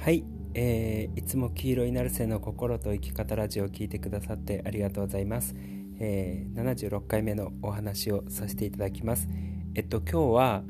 [0.00, 5.56] はい、えー、いつも黄色いナルセの心と生き方ラジオを聞いてくださってありがとうございます、
[5.98, 9.28] えー、76回目のお話をさせていただきます。
[9.74, 10.62] えっと今日は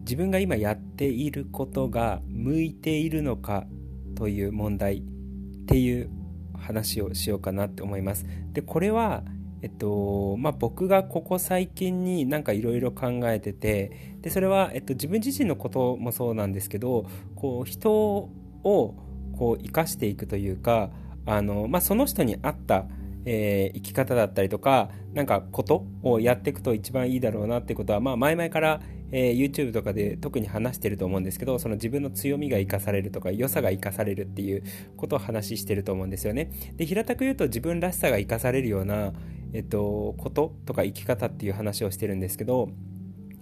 [0.00, 3.66] 自分が今やっていることが向いているのか
[4.16, 5.02] という問題っ
[5.66, 6.10] ていう
[6.58, 8.26] 話をしようかなって思います。
[8.52, 9.22] でこれは
[9.64, 18.30] えっとまあ、僕がここ最近になんかいろいろ考えててでそれは、えっと、自分自身のこともそうなんですけどこう人を
[18.62, 20.90] こう生かしていくというか
[21.24, 22.84] あの、まあ、その人に合った、
[23.26, 28.80] えー、生き方だったりとかなんかことをやっていくと一番いいだろうなってことは、まあ、前々から、
[29.12, 34.62] えー、YouTube とかで特に話してると思うんですけどその自分の強みが生かされるとか良さが生かされるっていう
[34.96, 36.50] ことを話してると思うんですよね。
[36.76, 39.12] で平たく言うと自分らしさが生かされるような、
[39.52, 42.68] えっと、こととか生き方っていう話をしてるんですけど、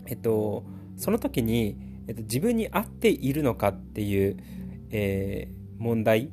[0.07, 0.65] えっと、
[0.97, 4.37] その時に、えっと、自分に合っているのかっていう、
[4.91, 6.29] えー、問題っ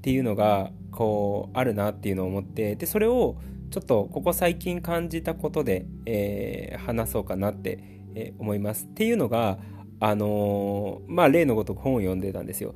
[0.00, 3.36] ていうのがこうあるなっていうのを思ってでそれを
[3.70, 8.86] ちょっとここ最近感じたことで、えー、話そうかなってえ思います。
[8.86, 9.58] っていうのが、
[10.00, 12.74] あのー、まあ、例のごとく本を読んでたんですよ。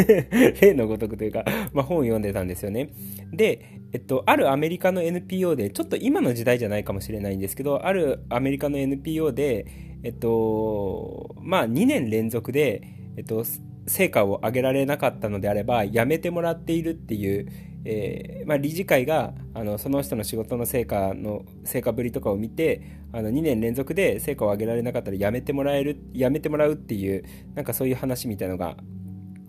[0.60, 2.90] 例のごとくというか、まあ、本を読んでたんですよね。
[3.32, 9.66] で、えっと、あるアメリカの NPO で、ちょっと今の時代じゃないかもしれないんですけど、あるアメリカの NPO で、
[10.02, 12.82] えっと、まあ、2年連続で、
[13.16, 13.44] えっと、
[13.86, 17.48] 成果を上げられなかったのであれば、やめてもらっているっていう、
[17.84, 22.80] えーまあ、理事会があのその人の仕事の成果の成果ぶりとかを見て
[23.12, 28.76] あの2年連続で成果を上げられなかったらやめてもらえるやめてもらうっていうなんかそういう話みたいのが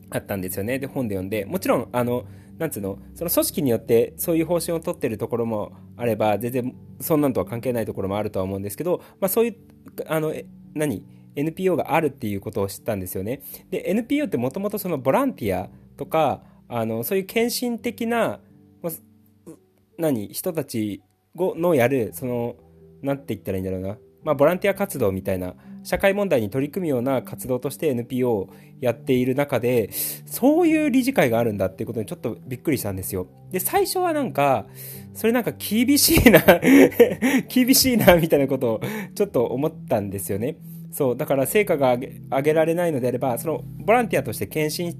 [0.10, 0.80] あったんですよね。
[0.80, 1.46] で本で読んで。
[1.46, 2.26] もちろんあの
[2.58, 9.56] なんつうのその組織によってそういう方針を取ってるところもあれば全然そんなんとは関係ないところもあるとは思うんですけど、まあ、そういう
[10.08, 10.34] あの
[10.74, 11.06] 何？
[11.36, 18.40] NPO があるっていうことを知ったんですよねで NPO ってもともとそのボランティアとかあのそういう献身的な
[19.98, 21.02] 何人たち
[21.36, 22.56] のやるその
[23.02, 28.50] 何て言ったらいいんだろうな、まあ、ボランティア活動みたいな社会問題に取り組むような活動として NPO を
[28.82, 29.92] やっている中で
[30.26, 33.28] そういう理事会があるんだっていうことにちょっとびっくりしたんですよ。
[33.52, 34.66] で最初はなんか
[35.14, 36.42] それなんか厳しいな
[37.48, 38.82] 厳しいなみたいなことを
[39.14, 40.58] ちょっと思ったんですよね。
[40.96, 44.96] そうだから成果が上げられないのであればそのボランティアとして献身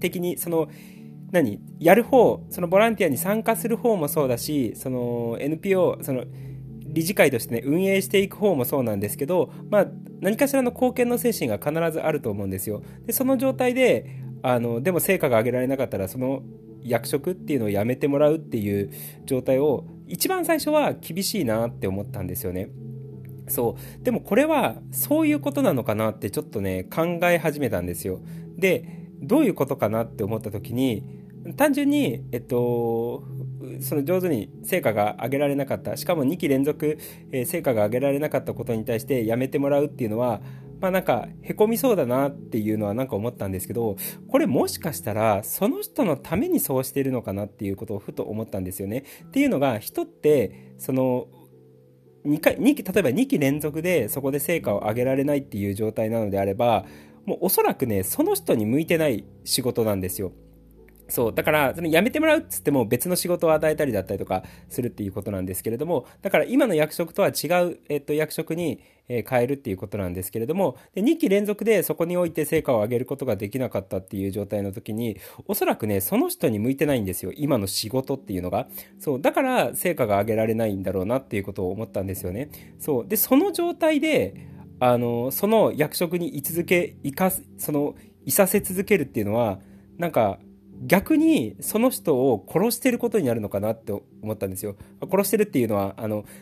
[0.00, 0.66] 的にその
[1.30, 1.60] 何？
[1.78, 6.24] やる方そのボランティアに参加する方もそうだしその NPO その
[6.86, 9.86] 理事会としてね運営していく方もそうなんですけど、まあ、
[10.22, 12.82] 何かしらの貢献の精神が必ずあると思うんですよ。
[13.04, 16.42] でその状態であのでも成果が上げられなかったらその
[16.82, 18.90] 役職っていうのをやめてもらうっていう
[19.26, 22.70] 状態を一番最初は厳しいなって思ったんですよね。
[23.50, 24.04] そう。
[24.04, 28.20] でもこれはそういうことなのかなってちょっとね考え始めたんですよ。
[28.56, 31.04] でどういうことかなって思った時に
[31.56, 33.24] 単純に、えっと、
[33.80, 35.96] その上手に成果が上げられなかった。
[35.96, 36.98] しかも2期連続、
[37.32, 40.40] えー、成果が上げられなかったことに対してやめてもらうっていうのは
[40.80, 43.96] まあなんかへこみそうだなっていうのはなんか思ったんですけど
[44.28, 49.04] これもしかしたらその人のためにそうしてるのかなっていうことをふと思ったんですよね。
[49.24, 51.28] っていうのが人ってその
[52.24, 56.84] 2回2期例えば2期連続でそこで成果を上げられないっていう状態なのであれば
[57.26, 60.32] もうおそらくね、その人に向いてない仕事なんですよ。
[61.10, 61.34] そう。
[61.34, 68.80] だから、その辞めてもらうっつっても別の仕事を与えたりだったりとかするっていうことなんですけれども、だから今の役職とは違う、えっと、役職に、
[69.12, 77.32] え変えるっていうことなんですけれども、で2期連続でそこにおいて成果を上げることができなかったっていう状態の時に、おそらくね、その人に向いてないんですよ。
[77.34, 78.68] 今の仕事っていうのが。
[79.00, 79.20] そう。
[79.20, 82.50] だから成果が上げられないんだろうなっていうことを思ったんですよね。
[82.78, 83.08] そう。
[83.08, 84.46] で、その状態で、
[84.78, 89.58] あの、その役職に居続け、いか、その、いさせ続けるっていうのは、
[89.98, 90.38] なんか、
[90.80, 94.76] 逆にその人を殺してることになるのかなって思ったんですよ。
[95.10, 96.24] 殺してるっていうのは、あの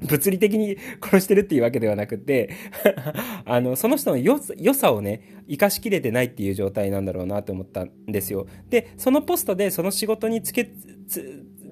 [0.00, 2.50] 物理的に殺してるっていうわけではなくて
[3.44, 4.38] あの、その人の良
[4.74, 8.46] さをね、生かしきれてないっていう状態なんだろうなと思ったんですよ。
[8.70, 10.70] で、そのポストでその仕事につけ、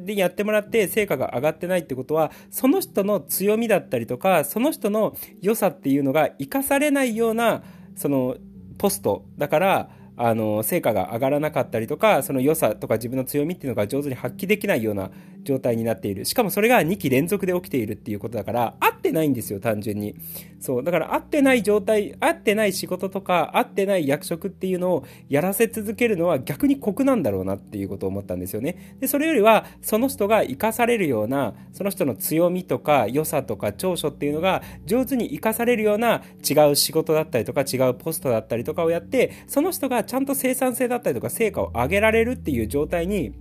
[0.06, 7.62] でやってもらって成果が上がってないってことは、その人の強みだったりとか、その人の良さっていうのが生かされないような、
[7.94, 8.36] その、
[8.78, 15.10] ポストだから、あの、成果が上がらなかったりとか、その良さとか自分の強みっていうのが上手に発揮できないような
[15.46, 16.24] 状態になっている。
[16.24, 20.16] しかもそれが2期連続で起きているっていうことだから、合ってないんですよ、単純に。
[20.60, 20.84] そう。
[20.84, 28.96] だから合ってない状態、合ってない仕事とか、合ってない役職っていうのをやらせ続けるのは逆に酷なんだろうなっていうことを思ったんですよね。
[29.00, 43.32] で、それよりは、その人が活かされるような、その人の強みとか良さとか長所っていうのが上手に活かされるような違う仕事だったりとか違うポストだったりとかをやって、その人がちゃんと生産性だったりとか成果を上げられるっていう状態に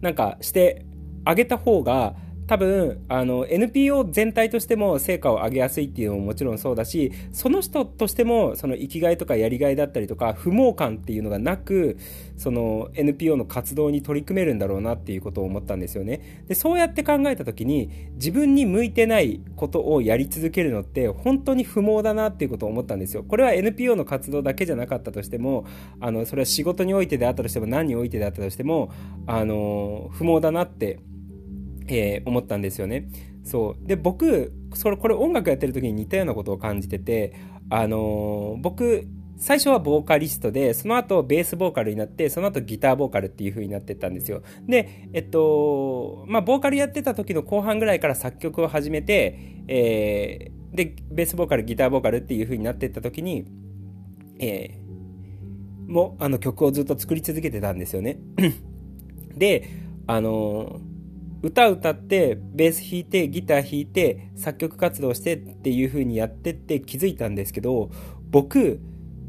[0.00, 0.84] なんかして
[1.26, 2.14] あげた方が
[2.46, 11.98] 多分あの NPO 全体としても成果を上げやすいっていうのももちろんそうだしその人としてもその生きがいとかやりがいだったりとか不毛感っていうのがなく
[12.36, 16.44] その NPO の活動に取り組めるんだろうなっていうことを思ったんですよね。
[16.46, 23.24] でそうやって考えた時に自分に向いてないことをやり続けるのって本当に不毛だなっていうことを思ったんですよ。
[23.24, 25.66] これは NPO の活動だけじゃなかったとしても
[25.98, 28.92] あのそれは仕事においてであったとしても何においてであったとしても
[29.26, 31.00] あの不毛だなって
[31.88, 33.08] えー、思ったんですよね。
[33.44, 33.86] そう。
[33.86, 37.34] で僕それこれ音楽やってる時に似たようなことを感じてて、
[37.70, 39.06] あのー、僕
[39.38, 44.42] 最初はボーカリストでその後ベースボーカルになってその後ギターボーカルっていう風になってったんですよ。
[44.66, 53.46] でえっとまあボーカルやってた時の後半ぐらいから作曲を始めて、えー、でベースボーカルギターボーカルっていう風になってった時に
[54.38, 58.18] えー、もあの曲をずっと作り続けてたんですよね。
[59.36, 59.68] で
[60.06, 60.95] あのー
[61.42, 67.90] 歌歌ってベース弾いてギター弾いて作曲活動してっていう風にやってって気づいたんですけど
[68.30, 68.80] 僕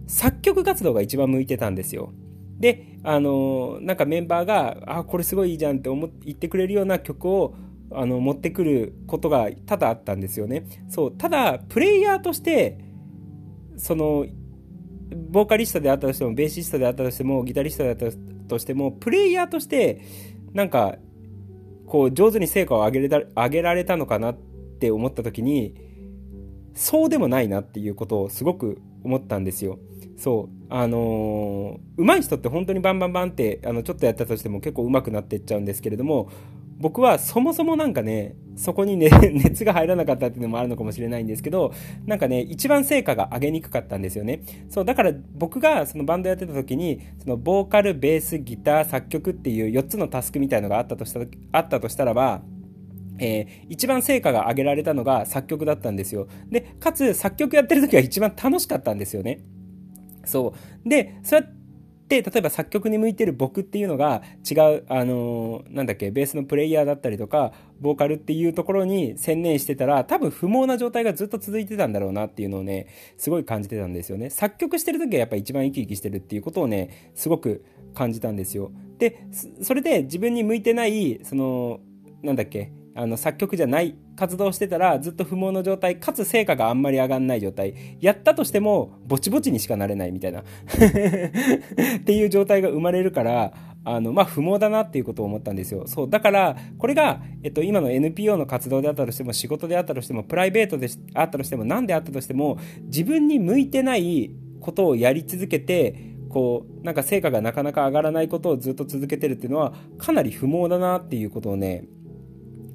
[0.07, 2.13] 作曲活動が一番向いてたんですよ。
[2.59, 7.53] であのなんかメンバーが「あこれすごいいいじゃん」って思言ってくれるような曲を
[7.91, 10.65] あの持ってくることが多々あったんですよね。
[10.89, 12.79] そうただプレイヤーとして
[13.75, 14.25] その
[15.29, 18.05] ボーカリストであったとしてもベーシストであったとしてもギタリストであった
[18.47, 20.01] としてもプレイヤーとして
[20.53, 20.97] なんか
[21.87, 24.37] こう上手に成果を上げれた上げられたのかなっ
[24.79, 25.75] て思った時に
[26.77, 29.79] そうでもないなっていうことをすごく思ったんですよ。
[30.15, 30.57] そう。
[30.69, 36.29] あのー、上手い人って本当にバンバンバンって、あの、ちょっとやったとしても結構上手くなっていっちゃうんですけれども、
[36.79, 41.73] 僕はそもそもなんかね、そこにね、 熱が入らなかったっていうのもあるのかもしれないんですけど、
[42.05, 44.41] なんかね、一番成果が上げにくかったんですよね。
[44.69, 51.19] そう、だから僕がそのバンドやってた時に、そのボーカル、ベース、ギター、作曲っていう4つのタスクみたいのがあったとした
[51.51, 52.43] あったとしたらば、
[53.19, 56.27] えー、一番成果が上げられたのが作曲だったんですよ。
[56.49, 59.39] で、かつ作曲やってる時は一番楽しかったんですよね。
[60.25, 60.53] そ
[60.85, 60.89] う。
[60.89, 61.56] で、そうやって
[62.07, 67.51] で、例えば作曲に向いてる僕っていうのが違う、あのー、なんだっけ、ベースのプレイヤーだったりとか、
[67.81, 72.87] ボーカルっていうところに専念してたら、多分不毛な状態がずっと続いてたんだろうなっていうのをね、
[73.17, 74.29] すごい感じてたんですよね。
[74.29, 78.71] 作曲してる時はやっぱ一番生き生きしてるっていうことをね、すごく感じたんですよ。
[78.99, 79.25] で、
[79.61, 81.81] それで自分に向いてない、その、
[82.23, 90.39] なんだっけ、あの作曲じゃない活動してたらずっと不毛の状態かつ成果があんまり上がんない状態やったとしてもぼちぼちにしかなれないみたいな。
[90.41, 90.43] っ
[92.03, 93.53] ていう状態が生まれるから
[93.83, 95.85] あのまあ不毛だなっていうことを思ったんですよ。
[95.85, 111.85] そうだからこれが、えっと、今の NPO の活動であったとしても仕事であったとしてもプライベートであったとしても何であったとしても自分に向いてないことをやり続けてこうなんか成果がなかなか上がらないことをずっと続けてるっていうのはかなり不毛だなっていうことをね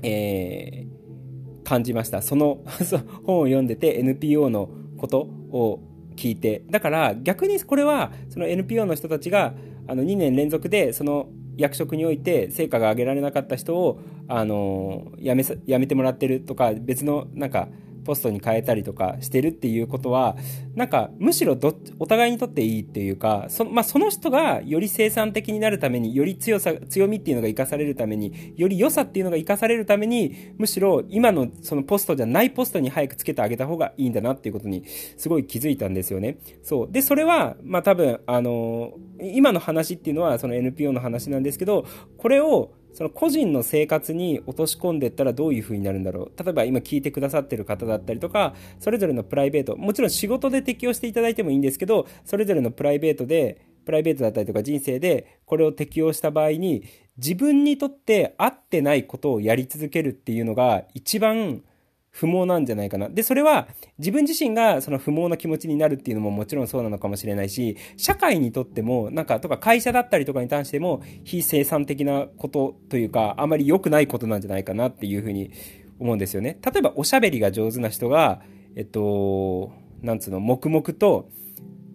[0.03, 2.23] えー、感じました。
[2.23, 2.63] その
[3.25, 5.81] 本を読んでて NPO のことを
[6.17, 6.65] 聞いて。
[6.71, 9.55] だから逆にこれはその NPO の人たちが
[9.87, 17.69] あの2年連続でその役職において成果が上げられなかった人をあの辞めさ辞めてもらってるとか別のなんか
[18.05, 20.37] ポストに変えたりとかしてるっていうことは
[20.75, 34.85] なんかむしろどお互いにとっていいっていうかそ,、まあ、その人がより生産的になるためにより強さ強みっていうのが生かされるためにより良さっていうのが生かされるためにむしろ今のそのポストじゃないポストに早くつけてあげた方がいいんだなっていうことに
[35.17, 36.39] すごい気づいたんですよね。
[36.63, 41.87] そうでそれはまあ多分あの今の話っていうのはその NPO の話なんですけど
[42.17, 46.43] これをその個人の生活に落とし込んでったらどういう風になるんだろう。
[46.43, 56.85] 例えば今聞いてくださってる方だったりとかそれぞれのプライベートもちろん仕事で適用していただいてもいいんですけどそれぞれのプライベートでプライベートだったりとか人生でこれを適用した場合に
[57.17, 61.63] 自分にとって合ってないことをやり続けるっていうのが一番
[62.13, 63.09] 不毛なんじゃないかな。
[63.09, 75.51] で、それは自分自身がその不毛な気持ちになるっていうのももちろんそうなのかもしれないし、社会にとっても、なんか、とか会社だったりとかに関しても、非生産的なことというか、あまり良くないことなんじゃないかなっていうふうに
[75.99, 76.59] 思うんですよね。
[76.63, 78.43] 例えば、おしゃべりが上手な人が、
[78.77, 81.31] えっと、なんつうの、黙々と、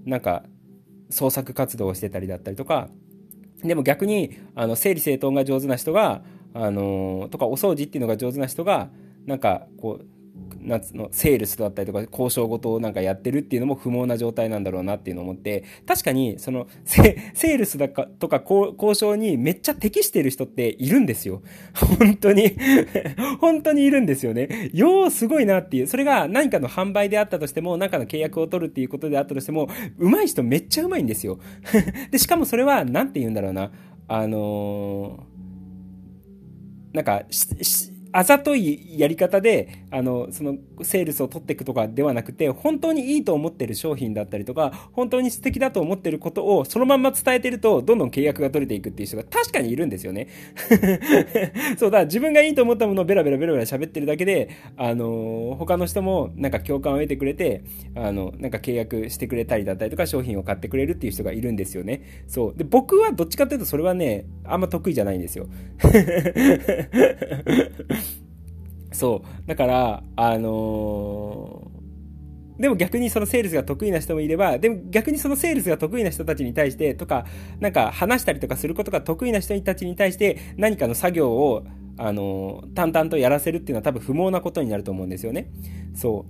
[0.05, 0.43] なんか、
[1.11, 2.89] 創作活動をしてたりだったりとか、
[3.63, 8.89] でも逆に、あの、整理整頓が上手な人が、あのとかお掃除っていうのが上手な人が
[9.27, 10.05] なんかこう
[10.61, 21.41] 夏のセールスだったりとか交渉事をなんかやってるっていうのも不毛な状態なんだろうなっていうのを思って確かにそのセールスだかとか交渉にめっちゃ適してる人っているんですよ。
[21.73, 22.51] 本当に
[23.39, 24.69] 本当にいるんですよね。
[24.73, 25.87] ようすごいなっていう。
[25.87, 31.39] それが何かの販売であったとしても何かの契約を取るっていうことであったとしても上手い人めっちゃ上手いんですよ。
[32.11, 33.71] でしかもそれは何て言うんだろうな。
[34.09, 50.27] あのー、なんかししあざといやり方で、あの、その、セールスを取っていくとかではなくて、本当にいいと思ってる商品だったりとか、本当に素敵だと思ってることをそのまんま伝えてると、どんどん契約が取れていくっていう人が確かにいるんですよね。
[51.77, 57.63] そうだ、自分がいいと思ったものをベラベラベラベラ喋ってるだけで、あの、他の人もなんか共感を得てくれて、
[57.95, 62.01] あの、なんか契約してくれたりだったりとか、商品を買ってくれるっていう人がいるんですよね。
[62.27, 62.57] そう。
[62.57, 65.47] で、僕はどっちかっていうとそれはね、あんま得意じゃないんですよ。
[68.97, 69.47] そう。
[69.47, 77.27] だから、あのー、でも逆にそのセールスが得意な人もいれば、でも逆にそのセールスが得意な人たちに対してとか、
[77.59, 81.63] なんか話したりとかすることが得意な人たちに対して何かの作業を、
[81.97, 85.51] あのー、淡々とやらせるっていうのは多分不毛なことになると思うんですよね。
[85.93, 86.25] そ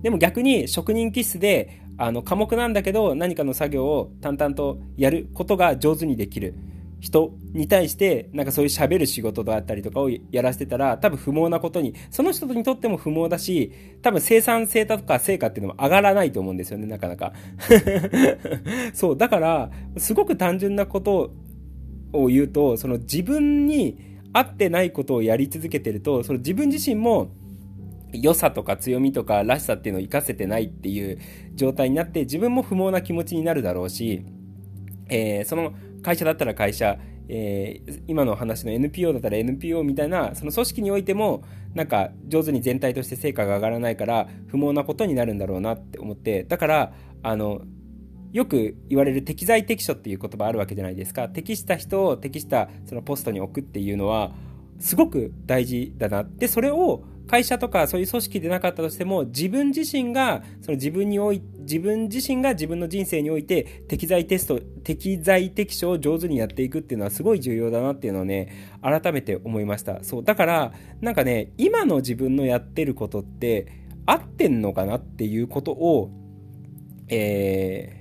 [0.00, 0.02] う。
[0.02, 6.54] でも逆に職人気質で、あの、科目なんだけど何かの作業を淡々とやることが上手にできる。
[7.00, 17.32] 人に対して、なんかそういう喋る仕事だったりとかをやらせてたら、多分不毛なことに、その人にとっても不毛だし、多分生産性とか成果っていうのも上がらないと思うんですよね、なかなか。
[18.92, 21.32] そう、だから、すごく単純なこと
[22.12, 23.98] を言うと、その自分に
[24.32, 27.30] 合ってないことをやり続けてると、その自分自身も、
[28.12, 31.18] 良さとか強みとからしさっていうのを活かせてないっていう
[31.54, 34.24] 状態になって自分も不毛な気持ちになるだろうし、
[35.08, 41.42] えー、その会社だったら会社、えー、今の話の NPO だったら NPO みたいなその組織においても
[41.74, 47.62] なんか上手に全体として成果が上がらないから不毛なことになるんだろうなって思ってだからあの
[48.32, 51.28] よく言われる適材適所っていう言葉あるわけじゃないですか。
[51.30, 54.32] 適した人を適したそのポストに置くっていうのは
[54.78, 56.48] すごく大事だなって。
[56.48, 70.02] それを会社とかそういう組織でなかったとしても自分自身がその自分におい自分自身が自分の人生において適材テスト適材適所を上手にやっていくっていうのはすごい重要だなっていうのをね改めて思いました。
[70.02, 73.66] そうだからなんかね今の自分のやってることって
[74.06, 76.10] 合ってんのかなっていうことを
[77.08, 77.97] えー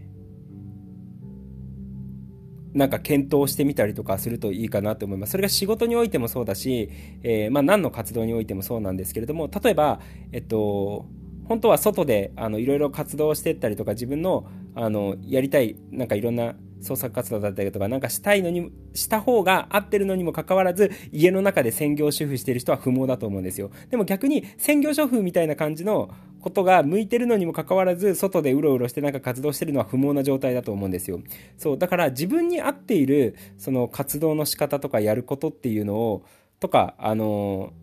[2.77, 5.31] なんか検討してみたりとかするといいかなと思います。
[5.31, 6.91] それが仕事においてもそうだし、
[7.23, 9.99] えー、まあ何の活動においてもそうなんですけれども、例えば、
[10.31, 11.07] えっと、
[11.45, 23.71] 本当は外であのいろいろ活動してったりとか自分のあのやりたいなんかいろんな創作活動だったりとかなんかしたいのにした方が合ってるのにもかかわらず家の中で専業主婦してる人は不毛だと思うんですよ。
[23.89, 26.09] でも逆に専業主婦みたいな感じの
[26.41, 31.19] ことが向いてるのにもかかわらず外でうろうろしてなんか活動してるのは不毛な状態だと思うんですよ。
[31.57, 36.23] そうだから自分に合っているその活動の仕方とかやることっていうのを
[36.59, 37.73] とかあの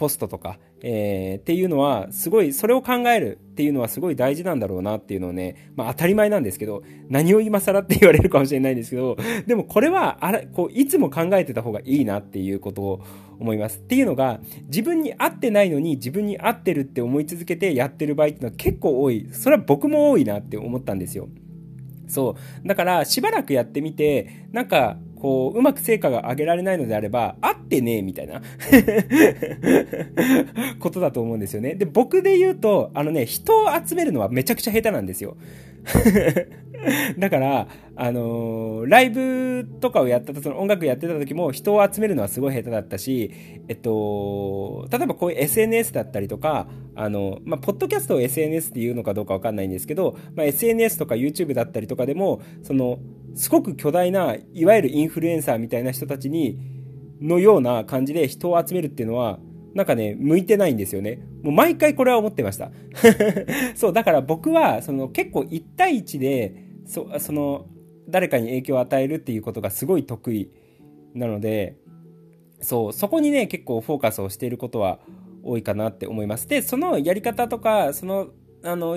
[0.00, 9.16] ポストとかえー、っていうのは、すごい、それを考えるっていうのはすごい大事なんだろうなっていうのをね、まあ当たり前なんですけど、何を今更って言われるかもしれないんですけど、
[9.46, 13.00] でもこれは、あれ、こう、いつも考えてた方がいいなっていうことを
[13.38, 13.78] 思います。
[13.78, 19.28] っていうのが、自分に合ってないのに自分に合ってるって思い続けてやってる場合っていうのは結構多い。
[19.32, 21.28] それは僕も多いなって思ったんですよ。
[22.08, 22.66] そう。
[22.66, 28.40] だから、しばらくやってみて、なんか、こう、うまく成果が上げられないのであれば、合ってねえ、みたいな
[30.80, 31.74] ことだと思うんですよね。
[31.74, 35.36] で、僕で言うと、あのね、人を集めるのはめちゃくちゃ下手なんですよ。
[37.18, 43.30] だから、あのー、ライブとかをやったその音楽やってた時も人を集めるのはすごい下手だったし、
[43.68, 52.98] えっと、例えばこういう SNS だったりとか、あの、まあ、ポッドキャストを SNS っていうのかどうかわかんないんですけど、まあ、SNS とか YouTube だったりとかでも、その、
[53.34, 56.58] すごく巨大な、いわゆるインフルエンサーみたいな人たちに、
[57.20, 59.38] のような感じで人を集めるっていうのは、
[59.74, 61.20] なんかね、向いてないんですよね。
[61.42, 62.72] もう毎回これは思ってました。
[63.76, 67.66] そう、だから僕は、その結構1対1で、そその、
[68.08, 70.50] 誰かに影響を与えるっていうことがすごい得意
[71.14, 71.76] なので、
[72.60, 74.98] そう、そこにね、結構フォーカスをしていることは
[75.42, 76.48] 多いかなって思います。
[76.48, 78.28] で、そのやり方とか、その、
[78.64, 78.96] あの、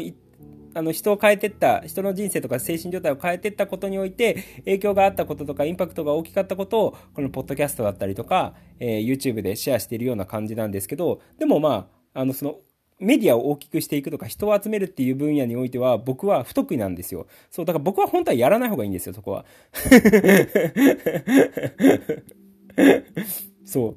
[0.74, 12.58] あの人を変えてった、人の人生とか精神状態を変えてったことにおいて、影響があったこととか、インパクトが大きかったことを、このポッドキャストだったりとか、えー、YouTube でシェアしているような感じなんですけど、でもまあ、あの、その、
[13.00, 17.28] メディアを大きくしていくとか人を集めるっていう分野においては僕は不得意なんですよ。
[17.52, 19.46] そう、だから僕は本当はやらない方がいいんですよ、そこは。
[23.66, 23.96] そう。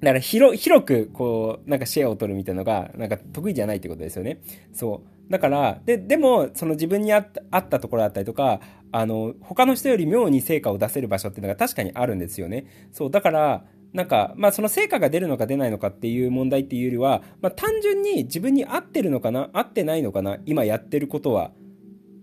[0.00, 4.38] だから広、広く、こう、なんかシェアを取るみたいなのが、なんか得意じゃないってことですよね。
[4.72, 5.13] そう。
[5.30, 8.60] だから、で、でも、その自分にあったあったところだったりとか、
[8.92, 12.66] あの、他の人より妙に成果を出せる場所っていうのが確かにあるんですよね。
[12.92, 13.10] そう。
[13.10, 21.52] だから、なんか、まあその成果が出るのか出ないのかっていう問題っていうよりは、まあ単純に自分に合ってるのかな合ってないのかな今やってることは。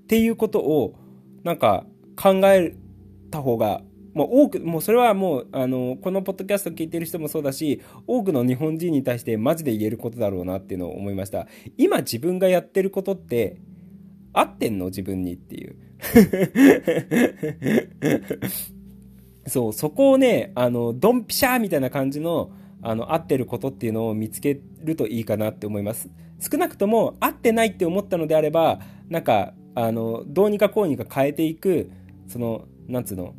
[0.04, 0.96] っていうことを、
[1.44, 1.86] なんか
[2.22, 2.76] 考え
[3.32, 3.82] た方が
[4.14, 11.48] もう多く、もうそれはもう、あの、このポッドキャスト聞いてる人もそうだし、多くの日本人に対してマジで言えることだろうなっていうのを思いました。
[11.78, 13.62] 今自分がやってることって、
[14.34, 14.86] 合ってんの？
[14.86, 15.76] 自分にっていう。
[19.48, 22.52] そう、そこをね、あの、ドンピシャーみたいな感じの、
[22.82, 26.10] あの、合ってることっていうのを見つけるといいかなって思います。
[26.40, 31.92] 少なくとも、合ってないって思ったのであれば、なんか、あの、どうにかこうにか変えていく、
[32.28, 33.36] その、なんつうの、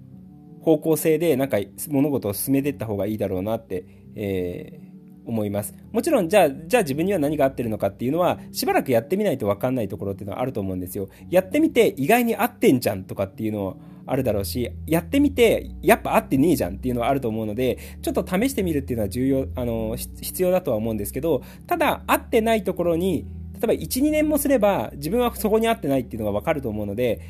[0.62, 5.74] 方向性でなんか物事を進めていった方がいいだろうなって、えー、思います。
[5.92, 11.08] もちろん、じゃあ、じゃあ自分には何が合ってるのかっていうのは、しばらくやってみないと分かんないところっていうのはあると思うんですよ。
[11.30, 13.76] やってみて意外に合ってんじゃんとかっていうのは
[14.06, 27.20] あるだろうし、やってみて、やっぱ合ってねえじゃんっていうのはあると思うので、ちょっと試してみるっていうのは重要、あの、必要だとは思うんですけど、ただ、合ってないところに、例えば1、2年もすれば自分はそこに合ってないっていうのがわかると思うので、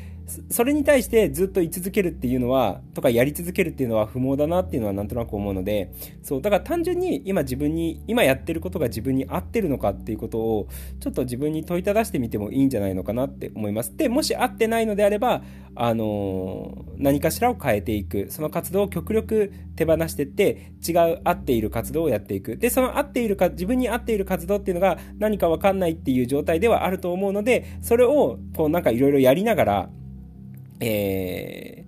[0.49, 10.67] それに対してずっと居続けるっていうのは、とかやり続けるっていうのは不毛だなっていうのはなんとなく思うので、そう、だから単純に今自分に、今やってることが自分に合ってるのかっていうことを、
[10.99, 13.95] ちょっと自分に問いただしてみてもいいんじゃないのかなって思います。
[13.97, 15.43] で、もし合ってないのであれば、
[15.75, 18.27] あのー、何かしらを変えていく。
[18.29, 22.57] その活動を極力手放していって、違う合っている活動をやっていく。
[22.57, 29.89] で、その合っているか、自分に合っている活動っていうのが何かわかんないっていう状態ではあると思うので、それを、こうなんかいろいろやりながら、
[30.85, 31.85] え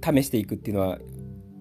[0.00, 0.98] ー、試していくっていうのは、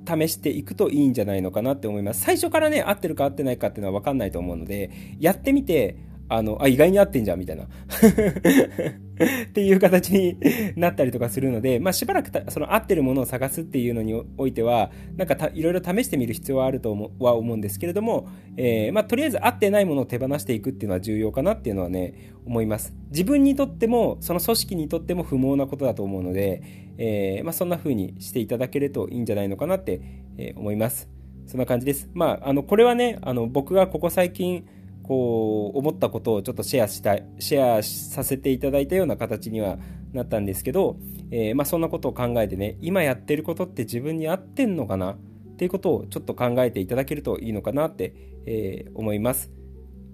[0.08, 2.22] 試していくといいんじゃないのかなって思います。
[2.22, 4.90] 最初からね、合ってるか合ってないかっていうのは分かんないと思うので、
[5.20, 5.98] やってみて、
[6.30, 7.64] あの、あ、意外に合ってんじゃん、みたいな。
[9.48, 10.38] っていう形に
[10.76, 22.14] なったりとかするので、まあ、しばらくその合ってるものを探すっていうのにおいては、なんかいろいろ試してみる必要はあると思は思うんですけれども、えー、まあ、とりあえず合ってないものを手放していくっていうのは重要かなっていうのはね、
[22.46, 22.94] 思います。
[23.10, 26.62] 自分にとっても、その組織にとっても不毛なことだと思うので、
[26.98, 30.02] えー、まあ、そんな風にしていただけるといいんじゃないのかなって、
[30.38, 31.10] え、思います。
[31.48, 32.10] そんな感じです。
[32.14, 34.66] まあ、あの、これはね、あの、僕がここ最近、
[35.08, 39.78] こう思ったことをちょっとシェアしたシェアさせていただいたような形には
[40.14, 40.98] なったんですけど、
[41.32, 45.12] えー、まあ、そんなことを考えてね今やってることって自分に合ってんのかな？
[45.12, 45.16] っ
[45.58, 48.14] ていうことをちょっと考えていただけるといいのかなって、
[48.46, 49.52] えー、思います。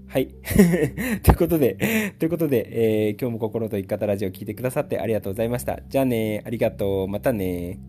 [0.07, 0.27] はい。
[1.23, 5.81] ということで、ということで、えー、今日も心と生き方ラジオを聴いてくださってありがとうございました。
[5.89, 7.07] じゃあねありがとう。
[7.09, 7.79] またね